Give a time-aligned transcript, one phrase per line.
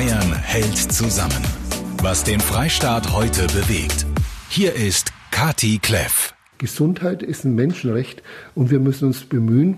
[0.00, 1.44] Bayern hält zusammen.
[2.00, 4.06] Was den Freistaat heute bewegt.
[4.48, 6.32] Hier ist Kati Kleff.
[6.56, 8.22] Gesundheit ist ein Menschenrecht
[8.54, 9.76] und wir müssen uns bemühen,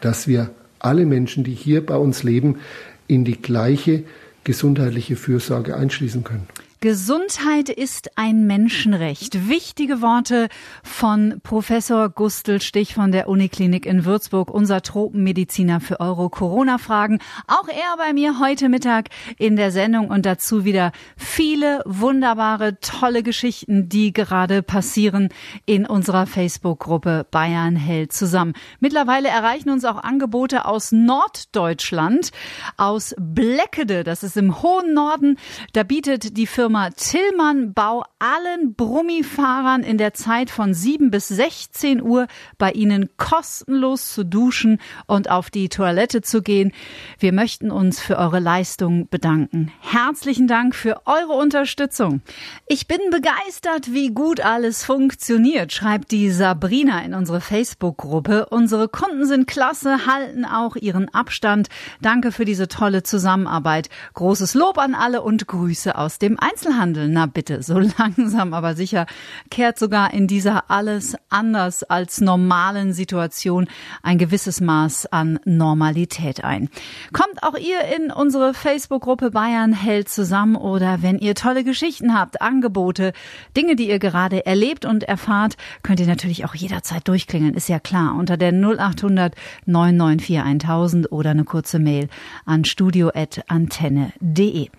[0.00, 2.60] dass wir alle Menschen, die hier bei uns leben,
[3.08, 4.04] in die gleiche
[4.44, 6.46] gesundheitliche Fürsorge einschließen können.
[6.80, 9.48] Gesundheit ist ein Menschenrecht.
[9.48, 10.48] Wichtige Worte
[10.84, 17.18] von Professor Gustl Stich von der Uniklinik in Würzburg, unser Tropenmediziner für Euro-Corona-Fragen.
[17.48, 19.08] Auch er bei mir heute Mittag
[19.38, 25.30] in der Sendung und dazu wieder viele wunderbare, tolle Geschichten, die gerade passieren
[25.66, 28.52] in unserer Facebook-Gruppe Bayern hält zusammen.
[28.78, 32.30] Mittlerweile erreichen uns auch Angebote aus Norddeutschland,
[32.76, 35.38] aus Bleckede, das ist im hohen Norden.
[35.72, 41.28] Da bietet die Firma Firma Tillmann Bau allen Brummifahrern in der Zeit von 7 bis
[41.28, 42.26] 16 Uhr
[42.58, 46.72] bei Ihnen kostenlos zu duschen und auf die Toilette zu gehen.
[47.18, 49.72] Wir möchten uns für eure Leistung bedanken.
[49.80, 52.20] Herzlichen Dank für eure Unterstützung.
[52.66, 58.44] Ich bin begeistert, wie gut alles funktioniert, schreibt die Sabrina in unsere Facebook-Gruppe.
[58.50, 61.68] Unsere Kunden sind klasse, halten auch ihren Abstand.
[62.02, 63.88] Danke für diese tolle Zusammenarbeit.
[64.12, 66.57] Großes Lob an alle und Grüße aus dem Einzelhandel.
[66.58, 69.06] Einzelhandel, na bitte, so langsam aber sicher
[69.48, 73.68] kehrt sogar in dieser alles anders als normalen Situation
[74.02, 76.68] ein gewisses Maß an Normalität ein.
[77.12, 82.42] Kommt auch ihr in unsere Facebook-Gruppe Bayern hält zusammen oder wenn ihr tolle Geschichten habt,
[82.42, 83.12] Angebote,
[83.56, 87.78] Dinge, die ihr gerade erlebt und erfahrt, könnt ihr natürlich auch jederzeit durchklingeln, ist ja
[87.78, 89.36] klar, unter der 0800
[89.66, 92.08] 994 1000 oder eine kurze Mail
[92.46, 94.70] an studio.antenne.de.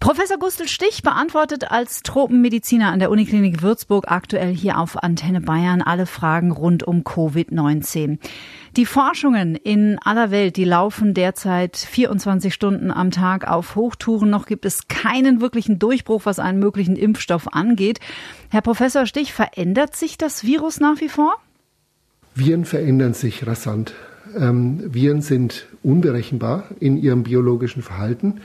[0.00, 5.82] Professor Gustl Stich beantwortet als Tropenmediziner an der Uniklinik Würzburg aktuell hier auf Antenne Bayern
[5.82, 8.16] alle Fragen rund um Covid-19.
[8.78, 14.30] Die Forschungen in aller Welt, die laufen derzeit 24 Stunden am Tag auf Hochtouren.
[14.30, 18.00] Noch gibt es keinen wirklichen Durchbruch, was einen möglichen Impfstoff angeht.
[18.48, 21.34] Herr Professor Stich, verändert sich das Virus nach wie vor?
[22.34, 23.92] Viren verändern sich rasant.
[24.34, 28.40] Ähm, Viren sind unberechenbar in ihrem biologischen Verhalten.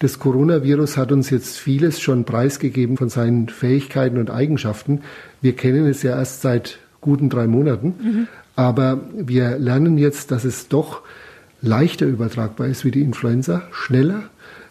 [0.00, 5.02] Das Coronavirus hat uns jetzt vieles schon preisgegeben von seinen Fähigkeiten und Eigenschaften.
[5.42, 8.28] Wir kennen es ja erst seit guten drei Monaten, mhm.
[8.56, 11.02] aber wir lernen jetzt, dass es doch
[11.60, 14.22] leichter übertragbar ist wie die Influenza, schneller.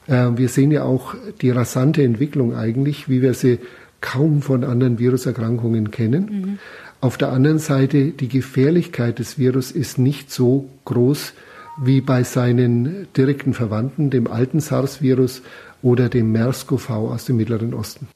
[0.07, 3.59] Äh, wir sehen ja auch die rasante Entwicklung eigentlich, wie wir sie
[4.01, 6.23] kaum von anderen Viruserkrankungen kennen.
[6.25, 6.59] Mhm.
[7.01, 11.33] Auf der anderen Seite, die Gefährlichkeit des Virus ist nicht so groß,
[11.81, 15.41] wie bei seinen direkten Verwandten, dem alten SARS-Virus
[15.81, 18.07] oder dem MERS-CoV aus dem Mittleren Osten.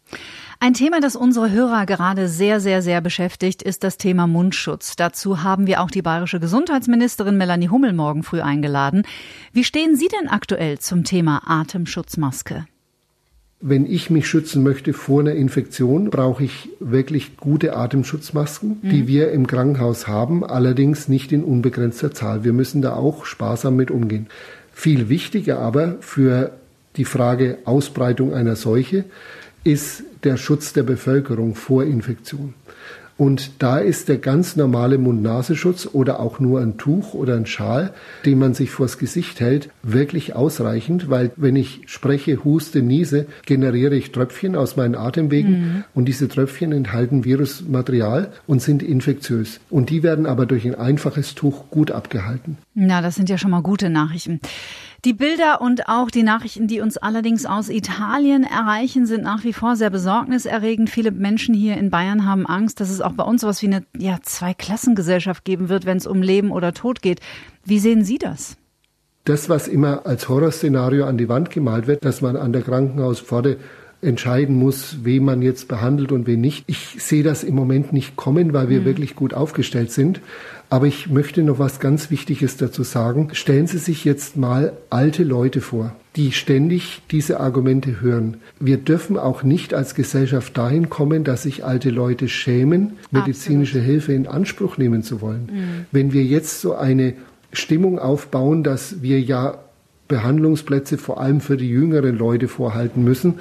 [0.59, 4.95] Ein Thema, das unsere Hörer gerade sehr, sehr, sehr beschäftigt, ist das Thema Mundschutz.
[4.95, 9.03] Dazu haben wir auch die bayerische Gesundheitsministerin Melanie Hummel morgen früh eingeladen.
[9.51, 12.65] Wie stehen Sie denn aktuell zum Thema Atemschutzmaske?
[13.65, 18.89] Wenn ich mich schützen möchte vor einer Infektion, brauche ich wirklich gute Atemschutzmasken, mhm.
[18.89, 22.43] die wir im Krankenhaus haben, allerdings nicht in unbegrenzter Zahl.
[22.43, 24.27] Wir müssen da auch sparsam mit umgehen.
[24.73, 26.51] Viel wichtiger aber für
[26.97, 29.05] die Frage Ausbreitung einer Seuche
[29.63, 32.53] ist der Schutz der Bevölkerung vor Infektion.
[33.17, 37.93] Und da ist der ganz normale Mund-Nasenschutz oder auch nur ein Tuch oder ein Schal,
[38.25, 43.95] den man sich vors Gesicht hält, wirklich ausreichend, weil wenn ich spreche, huste, niese, generiere
[43.95, 45.83] ich Tröpfchen aus meinen Atemwegen mhm.
[45.93, 49.59] und diese Tröpfchen enthalten Virusmaterial und sind infektiös.
[49.69, 52.57] Und die werden aber durch ein einfaches Tuch gut abgehalten.
[52.73, 54.39] Na, das sind ja schon mal gute Nachrichten.
[55.05, 59.51] Die Bilder und auch die Nachrichten, die uns allerdings aus Italien erreichen, sind nach wie
[59.51, 60.89] vor sehr besorgniserregend.
[60.89, 63.83] Viele Menschen hier in Bayern haben Angst, dass es auch bei uns was wie eine
[63.97, 67.19] ja, Zweiklassengesellschaft geben wird, wenn es um Leben oder Tod geht.
[67.65, 68.55] Wie sehen Sie das?
[69.25, 73.57] Das, was immer als Horrorszenario an die Wand gemalt wird, dass man an der Krankenhauspforte
[74.03, 76.63] entscheiden muss, wen man jetzt behandelt und wen nicht.
[76.67, 78.85] Ich sehe das im Moment nicht kommen, weil wir mhm.
[78.85, 80.21] wirklich gut aufgestellt sind.
[80.69, 83.29] Aber ich möchte noch was ganz Wichtiges dazu sagen.
[83.33, 88.37] Stellen Sie sich jetzt mal alte Leute vor, die ständig diese Argumente hören.
[88.59, 93.85] Wir dürfen auch nicht als Gesellschaft dahin kommen, dass sich alte Leute schämen, medizinische Absolut.
[93.85, 95.49] Hilfe in Anspruch nehmen zu wollen.
[95.51, 95.85] Mhm.
[95.91, 97.13] Wenn wir jetzt so eine
[97.51, 99.59] Stimmung aufbauen, dass wir ja
[100.07, 103.35] Behandlungsplätze vor allem für die jüngeren Leute vorhalten müssen,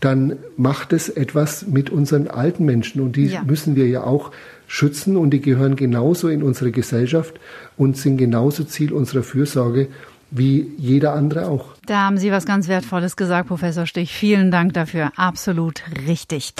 [0.00, 3.42] dann macht es etwas mit unseren alten Menschen und die ja.
[3.42, 4.30] müssen wir ja auch
[4.66, 7.40] schützen und die gehören genauso in unsere Gesellschaft
[7.76, 9.88] und sind genauso Ziel unserer Fürsorge
[10.30, 11.74] wie jeder andere auch.
[11.86, 14.12] Da haben Sie was ganz Wertvolles gesagt, Professor Stich.
[14.12, 15.10] Vielen Dank dafür.
[15.16, 16.52] Absolut richtig.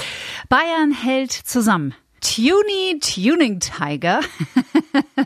[0.49, 1.94] Bayern hält zusammen.
[2.20, 4.20] Tuny Tuning Tiger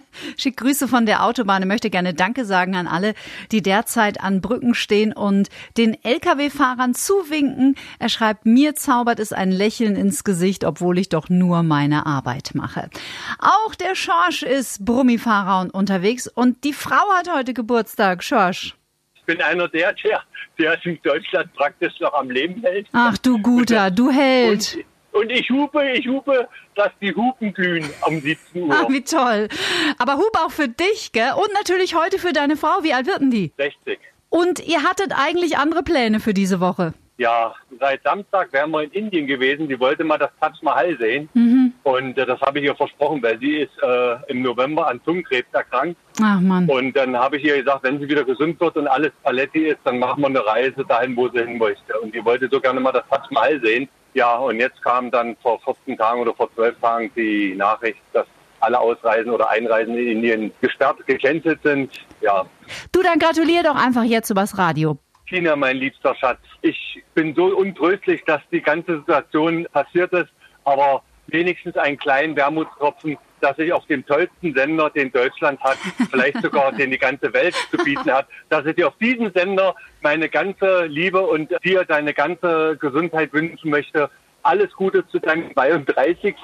[0.43, 1.63] schickt Grüße von der Autobahn.
[1.63, 3.15] Er möchte gerne Danke sagen an alle,
[3.53, 7.77] die derzeit an Brücken stehen und den Lkw-Fahrern zuwinken.
[7.99, 12.51] Er schreibt, mir zaubert es ein Lächeln ins Gesicht, obwohl ich doch nur meine Arbeit
[12.55, 12.91] mache.
[13.39, 18.23] Auch der Schorsch ist Brummifahrer und unterwegs und die Frau hat heute Geburtstag.
[18.23, 18.75] Schorsch.
[19.15, 20.23] Ich bin einer der, der,
[20.59, 22.89] der in Deutschland praktisch noch am Leben hält.
[22.93, 24.77] Ach du Guter, du Held.
[24.77, 28.71] Und und ich hupe, ich hupe, dass die Hupen glühen um 17 Uhr.
[28.73, 29.49] Ach, wie toll.
[29.99, 31.33] Aber Hub auch für dich, gell?
[31.37, 32.83] Und natürlich heute für deine Frau.
[32.83, 33.53] Wie alt wird denn die?
[33.57, 33.99] 60.
[34.31, 36.95] Und ihr hattet eigentlich andere Pläne für diese Woche?
[37.19, 39.69] Ja, seit Samstag wären wir in Indien gewesen.
[39.69, 41.29] Die wollte mal das Taj Mahal sehen.
[41.35, 41.75] Mhm.
[41.83, 45.49] Und äh, das habe ich ihr versprochen, weil sie ist äh, im November an Zungenkrebs
[45.53, 45.97] erkrankt.
[46.23, 46.69] Ach Mann.
[46.69, 49.81] Und dann habe ich ihr gesagt, wenn sie wieder gesund wird und alles Paletti ist,
[49.85, 52.01] dann machen wir eine Reise dahin, wo sie hin möchte.
[52.01, 53.89] Und die wollte so gerne mal das Taj Mahal sehen.
[54.15, 58.27] Ja, und jetzt kam dann vor 14 Tagen oder vor 12 Tagen die Nachricht, dass
[58.61, 61.93] alle Ausreisen oder Einreisen in Indien gesperrt, gecancelt sind.
[62.21, 62.47] Ja.
[62.93, 64.99] Du, dann gratulier doch einfach jetzt übers Radio.
[65.29, 70.29] Tina, mein liebster Schatz, ich bin so untröstlich, dass die ganze Situation passiert ist,
[70.65, 75.77] aber wenigstens einen kleinen Wermutstropfen dass ich auf dem tollsten Sender, den Deutschland hat,
[76.11, 79.75] vielleicht sogar den die ganze Welt zu bieten hat, dass ich dir auf diesem Sender
[80.01, 84.11] meine ganze Liebe und dir deine ganze Gesundheit wünschen möchte.
[84.45, 86.35] Alles Gute zu deinem 32.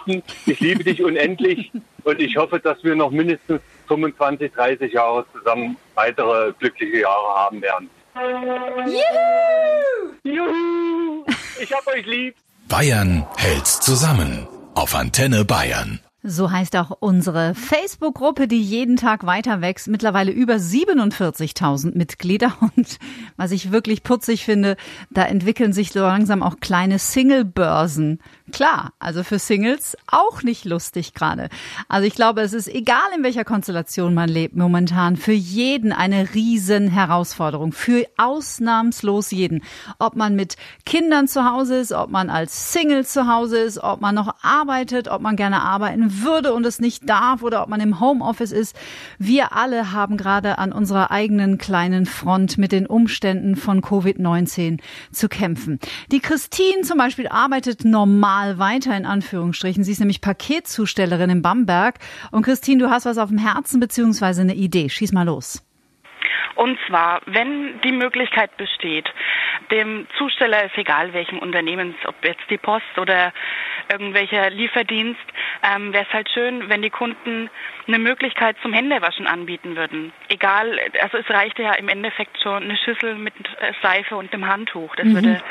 [0.46, 1.72] Ich liebe dich unendlich
[2.04, 7.60] und ich hoffe, dass wir noch mindestens 25, 30 Jahre zusammen weitere glückliche Jahre haben
[7.60, 7.90] werden.
[8.86, 10.14] Juhu!
[10.22, 11.24] Juhu!
[11.60, 12.36] Ich hab euch lieb.
[12.68, 16.00] Bayern hält zusammen auf Antenne Bayern.
[16.24, 19.86] So heißt auch unsere Facebook-Gruppe, die jeden Tag weiter wächst.
[19.86, 22.54] Mittlerweile über 47.000 Mitglieder.
[22.76, 22.98] Und
[23.36, 24.76] was ich wirklich putzig finde,
[25.10, 28.18] da entwickeln sich so langsam auch kleine Single-Börsen.
[28.50, 31.50] Klar, also für Singles auch nicht lustig gerade.
[31.86, 36.34] Also ich glaube, es ist egal, in welcher Konstellation man lebt momentan, für jeden eine
[36.34, 37.70] riesen Herausforderung.
[37.70, 39.62] Für ausnahmslos jeden.
[40.00, 44.00] Ob man mit Kindern zu Hause ist, ob man als Single zu Hause ist, ob
[44.00, 47.80] man noch arbeitet, ob man gerne arbeiten würde und es nicht darf oder ob man
[47.80, 48.76] im Homeoffice ist.
[49.18, 54.80] Wir alle haben gerade an unserer eigenen kleinen Front mit den Umständen von Covid-19
[55.12, 55.78] zu kämpfen.
[56.10, 59.84] Die Christine zum Beispiel arbeitet normal weiter in Anführungsstrichen.
[59.84, 61.98] Sie ist nämlich Paketzustellerin in Bamberg.
[62.30, 64.88] Und Christine, du hast was auf dem Herzen beziehungsweise eine Idee.
[64.88, 65.62] Schieß mal los.
[66.54, 69.08] Und zwar, wenn die Möglichkeit besteht,
[69.70, 73.32] dem Zusteller ist egal welchen Unternehmens, ob jetzt die Post oder
[73.90, 75.20] irgendwelcher Lieferdienst,
[75.62, 77.50] ähm, wäre es halt schön, wenn die Kunden
[77.86, 80.12] eine Möglichkeit zum Händewaschen anbieten würden.
[80.28, 83.34] Egal, also es reichte ja im Endeffekt schon eine Schüssel mit
[83.82, 84.94] Seife und einem Handtuch.
[84.96, 85.14] Das mhm.
[85.14, 85.42] würde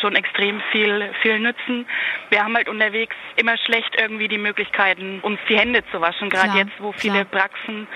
[0.00, 1.86] schon extrem viel, viel nützen.
[2.30, 6.58] Wir haben halt unterwegs immer schlecht irgendwie die Möglichkeiten, uns die Hände zu waschen, gerade
[6.58, 7.48] jetzt, wo viele klar.
[7.48, 7.86] Praxen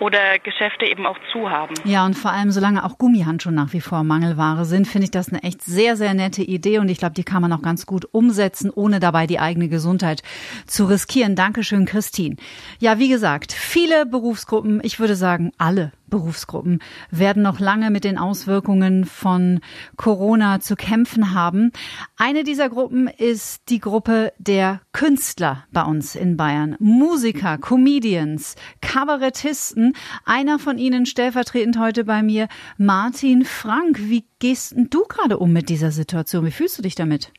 [0.00, 1.74] oder Geschäfte eben auch zu haben.
[1.84, 5.28] Ja, und vor allem, solange auch Gummihandschuhe nach wie vor Mangelware sind, finde ich das
[5.28, 8.06] eine echt sehr, sehr nette Idee und ich glaube, die kann man auch ganz gut
[8.12, 10.22] umsetzen, ohne dabei die eigene Gesundheit
[10.66, 11.36] zu riskieren.
[11.36, 12.36] Dankeschön, Christine.
[12.78, 16.80] Ja, wie gesagt, viele Berufsgruppen, ich würde sagen alle Berufsgruppen
[17.10, 19.60] werden noch lange mit den Auswirkungen von
[19.96, 21.72] Corona zu kämpfen haben.
[22.16, 26.76] Eine dieser Gruppen ist die Gruppe der Künstler bei uns in Bayern.
[26.78, 29.94] Musiker, Comedians, Kabarettisten.
[30.26, 33.98] Einer von ihnen stellvertretend heute bei mir, Martin Frank.
[33.98, 36.44] Wie gehst du gerade um mit dieser Situation?
[36.44, 37.32] Wie fühlst du dich damit?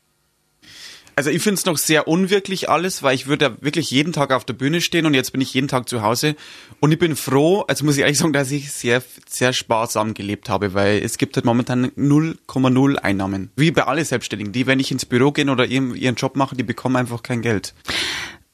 [1.16, 4.32] Also ich finde es noch sehr unwirklich alles, weil ich würde ja wirklich jeden Tag
[4.32, 6.34] auf der Bühne stehen und jetzt bin ich jeden Tag zu Hause.
[6.80, 10.48] Und ich bin froh, also muss ich ehrlich sagen, dass ich sehr, sehr sparsam gelebt
[10.48, 13.50] habe, weil es gibt halt momentan 0,0 Einnahmen.
[13.56, 14.52] Wie bei allen Selbstständigen.
[14.52, 17.74] Die, wenn ich ins Büro gehen oder ihren Job machen, die bekommen einfach kein Geld.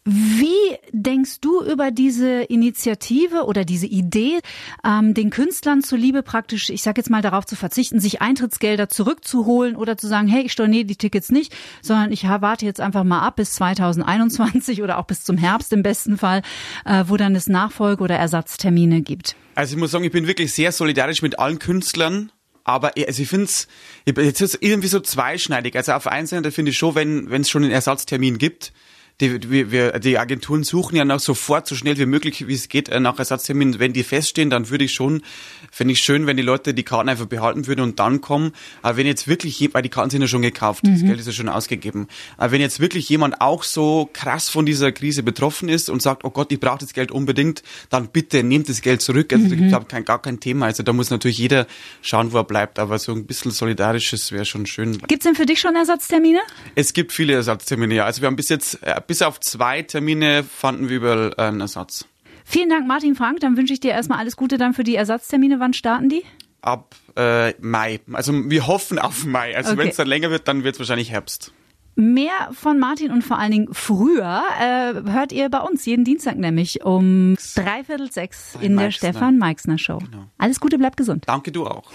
[0.04, 4.40] Wie denkst du über diese Initiative oder diese Idee,
[4.82, 9.76] ähm, den Künstlern zuliebe praktisch, ich sage jetzt mal darauf zu verzichten, sich Eintrittsgelder zurückzuholen
[9.76, 13.20] oder zu sagen, hey, ich storniere die Tickets nicht, sondern ich warte jetzt einfach mal
[13.20, 16.40] ab bis 2021 oder auch bis zum Herbst im besten Fall,
[16.86, 19.36] äh, wo dann es Nachfolge- oder Ersatztermine gibt?
[19.54, 22.32] Also ich muss sagen, ich bin wirklich sehr solidarisch mit allen Künstlern.
[22.64, 23.68] Aber also ich finde es
[24.06, 25.76] jetzt irgendwie so zweischneidig.
[25.76, 28.72] Also auf einen Seite finde ich schon, wenn es schon einen Ersatztermin gibt,
[29.20, 32.88] die, wir, die Agenturen suchen ja nach sofort, so schnell wie möglich, wie es geht,
[32.88, 33.78] äh, nach Ersatzterminen.
[33.78, 35.22] Wenn die feststehen, dann würde ich schon,
[35.70, 38.52] finde ich schön, wenn die Leute die Karten einfach behalten würden und dann kommen.
[38.82, 40.92] Aber wenn jetzt wirklich, weil die Karten sind ja schon gekauft, mhm.
[40.92, 42.08] das Geld ist ja schon ausgegeben.
[42.36, 46.24] Aber wenn jetzt wirklich jemand auch so krass von dieser Krise betroffen ist und sagt,
[46.24, 49.32] oh Gott, ich brauche das Geld unbedingt, dann bitte nehmt das Geld zurück.
[49.32, 49.50] Also mhm.
[49.50, 50.66] da gibt es kein, gar kein Thema.
[50.66, 51.66] Also da muss natürlich jeder
[52.00, 52.78] schauen, wo er bleibt.
[52.78, 54.98] Aber so ein bisschen Solidarisches wäre schon schön.
[54.98, 56.40] Gibt es denn für dich schon Ersatztermine?
[56.74, 58.04] Es gibt viele Ersatztermine, ja.
[58.04, 62.06] Also wir haben bis jetzt äh, bis auf zwei Termine fanden wir überall einen Ersatz.
[62.44, 63.40] Vielen Dank, Martin Frank.
[63.40, 65.58] Dann wünsche ich dir erstmal alles Gute dann für die Ersatztermine.
[65.58, 66.22] Wann starten die?
[66.62, 67.98] Ab äh, Mai.
[68.12, 69.56] Also wir hoffen auf Mai.
[69.56, 69.80] Also okay.
[69.80, 71.52] wenn es dann länger wird, dann wird es wahrscheinlich Herbst.
[71.96, 76.36] Mehr von Martin und vor allen Dingen früher äh, hört ihr bei uns jeden Dienstag
[76.36, 78.82] nämlich um dreiviertel sechs in Meixner.
[78.82, 79.98] der Stefan Meixner Show.
[79.98, 80.26] Genau.
[80.38, 81.24] Alles Gute, bleib gesund.
[81.26, 81.90] Danke, du auch.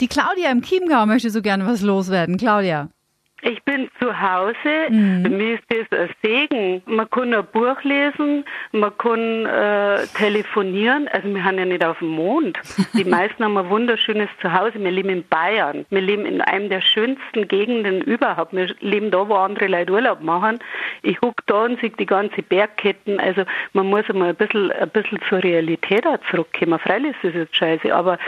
[0.00, 2.36] Die Claudia im Chiemgau möchte so gerne was loswerden.
[2.36, 2.88] Claudia.
[3.44, 4.54] Ich bin zu Hause.
[4.88, 5.22] Mhm.
[5.36, 6.80] Mir ist das ein Segen.
[6.86, 11.08] Man kann ein Buch lesen, man kann äh, telefonieren.
[11.08, 12.56] Also wir haben ja nicht auf dem Mond.
[12.94, 14.74] Die meisten haben ein wunderschönes Zuhause.
[14.76, 15.84] Wir leben in Bayern.
[15.90, 18.52] Wir leben in einem der schönsten Gegenden überhaupt.
[18.52, 20.60] Wir leben da, wo andere Leute Urlaub machen.
[21.02, 23.18] Ich gucke da und sehe die ganze Bergketten.
[23.18, 26.78] Also man muss einmal ein bisschen, ein bisschen zur Realität auch zurückkommen.
[26.78, 28.18] Freilich ist das jetzt scheiße, aber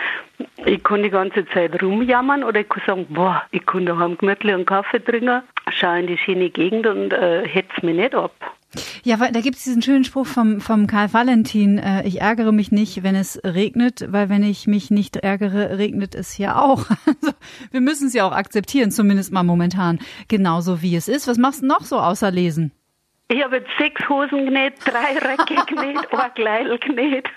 [0.67, 4.53] ich kann die ganze Zeit rumjammern oder ich kann sagen, boah, ich kann daheim gemütlich
[4.53, 8.33] einen Kaffee trinken, schaue in die schöne Gegend und äh, hetz mich nicht ab.
[9.05, 12.73] Ja, da gibt es diesen schönen Spruch vom, vom Karl Valentin, äh, ich ärgere mich
[12.73, 16.87] nicht, wenn es regnet, weil wenn ich mich nicht ärgere, regnet es ja auch.
[17.07, 17.37] Also,
[17.71, 21.29] wir müssen es ja auch akzeptieren, zumindest mal momentan, genauso wie es ist.
[21.29, 22.73] Was machst du noch so außer lesen?
[23.29, 27.29] Ich habe jetzt sechs Hosen genäht, drei Röcke genäht, ein Kleidel genäht.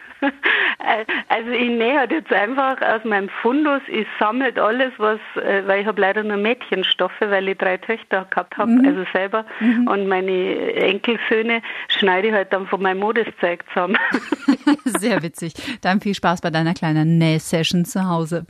[1.30, 5.82] Also ich nähe halt jetzt einfach aus meinem Fundus, ich sammle alles, was, äh, weil
[5.82, 8.88] ich habe leider nur Mädchenstoffe, weil ich drei Töchter gehabt habe, mhm.
[8.88, 9.46] also selber.
[9.60, 9.88] Mhm.
[9.88, 13.98] Und meine Enkelsöhne schneide ich halt dann von meinem Modeszeug zusammen.
[15.00, 15.54] Sehr witzig.
[15.82, 18.46] Dann viel Spaß bei deiner kleinen Nähsession zu Hause.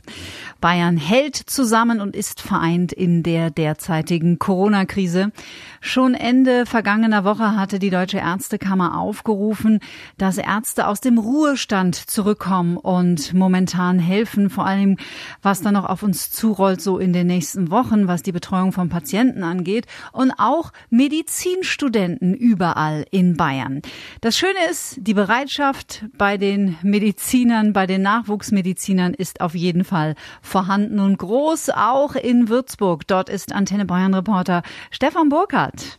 [0.60, 5.32] Bayern hält zusammen und ist vereint in der derzeitigen Corona-Krise.
[5.80, 9.80] Schon Ende vergangener Woche hatte die Deutsche Ärztekammer aufgerufen,
[10.16, 14.96] dass Ärzte aus dem Ruhestand zurückkommen und momentan helfen, vor allem
[15.42, 18.88] was dann noch auf uns zurollt, so in den nächsten Wochen, was die Betreuung von
[18.88, 23.82] Patienten angeht und auch Medizinstudenten überall in Bayern.
[24.20, 30.14] Das Schöne ist, die Bereitschaft bei den Medizinern, bei den Nachwuchsmedizinern ist auf jeden Fall
[30.40, 33.06] vorhanden und groß, auch in Würzburg.
[33.06, 35.98] Dort ist Antenne Bayern Reporter Stefan Burkhardt.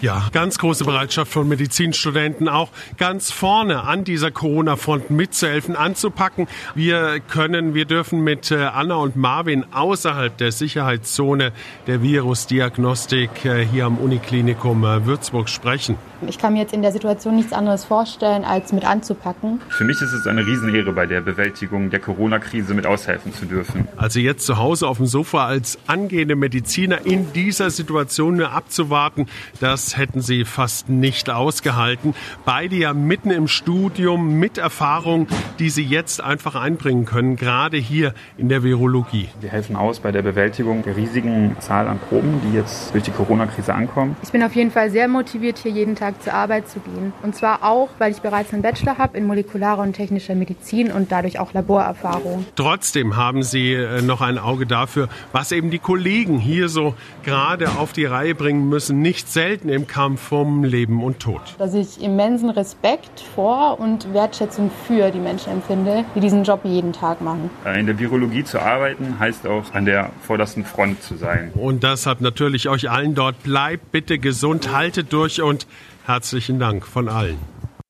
[0.00, 6.48] Ja, ganz große Bereitschaft von Medizinstudenten auch ganz vorne an dieser Corona-Front mitzuhelfen, anzupacken.
[6.74, 11.52] Wir können, wir dürfen mit äh, Anna und Marvin außerhalb der Sicherheitszone
[11.86, 15.96] der Virusdiagnostik äh, hier am Uniklinikum äh, Würzburg sprechen.
[16.26, 19.60] Ich kann mir jetzt in der Situation nichts anderes vorstellen, als mit anzupacken.
[19.70, 23.88] Für mich ist es eine Riesenehre, bei der Bewältigung der Corona-Krise mit aushelfen zu dürfen.
[23.96, 29.26] Also jetzt zu Hause auf dem Sofa als angehende Mediziner in dieser Situation nur abzuwarten,
[29.70, 32.12] das hätten sie fast nicht ausgehalten.
[32.44, 35.28] Beide ja mitten im Studium mit Erfahrung,
[35.60, 39.28] die sie jetzt einfach einbringen können, gerade hier in der Virologie.
[39.40, 43.12] Wir helfen aus bei der Bewältigung der riesigen Zahl an Proben, die jetzt durch die
[43.12, 44.16] Corona-Krise ankommen.
[44.24, 47.12] Ich bin auf jeden Fall sehr motiviert, hier jeden Tag zur Arbeit zu gehen.
[47.22, 51.12] Und zwar auch, weil ich bereits einen Bachelor habe in molekularer und technischer Medizin und
[51.12, 52.44] dadurch auch Laborerfahrung.
[52.56, 57.68] Trotzdem haben Sie äh, noch ein Auge dafür, was eben die Kollegen hier so gerade
[57.78, 61.40] auf die Reihe bringen müssen, nicht selten im Kampf um Leben und Tod.
[61.58, 66.92] Dass ich immensen Respekt vor und Wertschätzung für die Menschen empfinde, die diesen Job jeden
[66.92, 67.50] Tag machen.
[67.64, 71.50] Äh, in der Virologie zu arbeiten heißt auch an der vordersten Front zu sein.
[71.54, 75.66] Und deshalb natürlich euch allen dort, bleibt bitte gesund, haltet durch und
[76.10, 77.38] Herzlichen Dank von allen.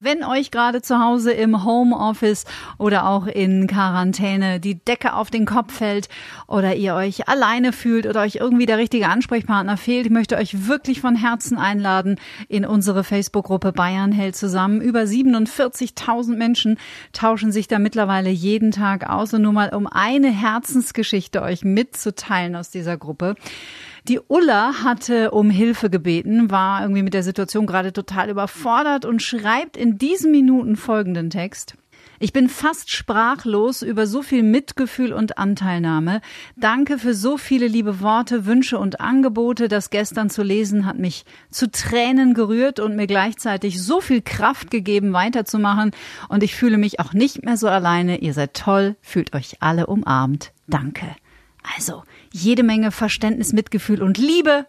[0.03, 2.47] Wenn euch gerade zu Hause im Homeoffice
[2.79, 6.09] oder auch in Quarantäne die Decke auf den Kopf fällt
[6.47, 10.67] oder ihr euch alleine fühlt oder euch irgendwie der richtige Ansprechpartner fehlt, ich möchte euch
[10.67, 14.81] wirklich von Herzen einladen in unsere Facebook-Gruppe Bayern hält zusammen.
[14.81, 16.79] Über 47.000 Menschen
[17.13, 22.57] tauschen sich da mittlerweile jeden Tag aus und nur mal um eine Herzensgeschichte euch mitzuteilen
[22.57, 23.35] aus dieser Gruppe.
[24.09, 29.23] Die Ulla hatte um Hilfe gebeten, war irgendwie mit der Situation gerade total überfordert und
[29.23, 31.75] schreibt in diesen Minuten folgenden Text.
[32.23, 36.21] Ich bin fast sprachlos über so viel Mitgefühl und Anteilnahme.
[36.55, 39.69] Danke für so viele liebe Worte, Wünsche und Angebote.
[39.69, 44.71] Das gestern zu lesen hat mich zu Tränen gerührt und mir gleichzeitig so viel Kraft
[44.71, 45.93] gegeben, weiterzumachen.
[46.29, 48.19] Und ich fühle mich auch nicht mehr so alleine.
[48.19, 50.53] Ihr seid toll, fühlt euch alle umarmt.
[50.67, 51.07] Danke.
[51.75, 54.67] Also, jede Menge Verständnis, Mitgefühl und Liebe.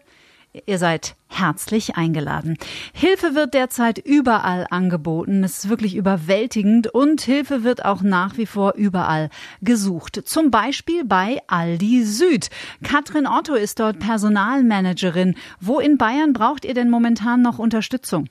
[0.66, 2.58] Ihr seid herzlich eingeladen.
[2.92, 5.42] Hilfe wird derzeit überall angeboten.
[5.42, 9.30] Es ist wirklich überwältigend und Hilfe wird auch nach wie vor überall
[9.62, 10.20] gesucht.
[10.26, 12.50] Zum Beispiel bei Aldi Süd.
[12.82, 15.36] Katrin Otto ist dort Personalmanagerin.
[15.58, 18.28] Wo in Bayern braucht ihr denn momentan noch Unterstützung?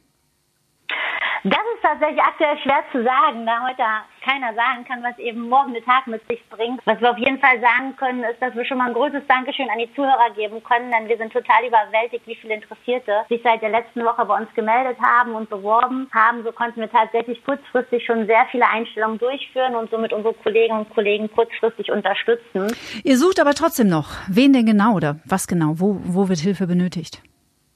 [1.43, 3.81] Das ist tatsächlich aktuell schwer zu sagen, da heute
[4.23, 6.79] keiner sagen kann, was eben morgen der Tag mit sich bringt.
[6.85, 9.67] Was wir auf jeden Fall sagen können, ist, dass wir schon mal ein großes Dankeschön
[9.71, 13.63] an die Zuhörer geben können, denn wir sind total überwältigt, wie viele Interessierte sich seit
[13.63, 16.43] der letzten Woche bei uns gemeldet haben und beworben haben.
[16.43, 20.93] So konnten wir tatsächlich kurzfristig schon sehr viele Einstellungen durchführen und somit unsere Kolleginnen und
[20.93, 22.71] Kollegen kurzfristig unterstützen.
[23.03, 24.09] Ihr sucht aber trotzdem noch.
[24.27, 25.73] Wen denn genau oder was genau?
[25.79, 27.23] Wo, wo wird Hilfe benötigt?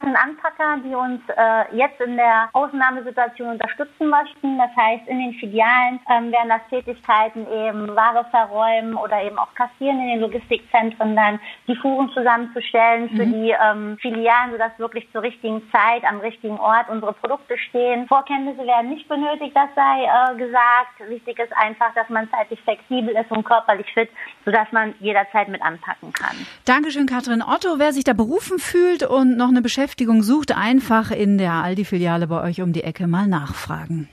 [0.02, 4.58] Anpacker, die uns äh, jetzt in der Ausnahmesituation unterstützen möchten.
[4.58, 9.54] Das heißt, in den Filialen ähm, werden das Tätigkeiten eben Ware verräumen oder eben auch
[9.56, 13.34] kassieren in den Logistikzentren, dann die Fuhren zusammenzustellen für mhm.
[13.34, 18.08] die ähm, Filialen, sodass wirklich zur richtigen Zeit am richtigen Ort unsere Produkte stehen.
[18.08, 21.10] Vorkenntnisse werden nicht benötigt, das sei äh, gesagt.
[21.10, 24.10] Wichtig ist einfach, dass man zeitlich flexibel ist und körperlich fit,
[24.44, 26.36] sodass man jederzeit mit anpacken kann.
[26.66, 27.80] Dankeschön, Katrin Otto.
[27.80, 32.26] Wer sich da berufen fühlt und noch eine Beschäftigung Beschäftigung sucht, einfach in der Aldi-Filiale
[32.26, 34.10] bei euch um die Ecke mal nachfragen.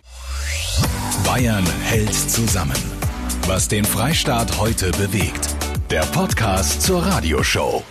[1.25, 2.77] Bayern hält zusammen.
[3.47, 5.57] Was den Freistaat heute bewegt.
[5.91, 7.83] Der Podcast zur Radioshow.